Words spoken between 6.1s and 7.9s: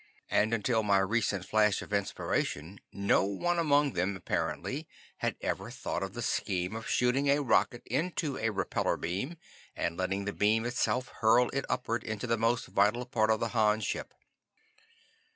the scheme of shooting a rocket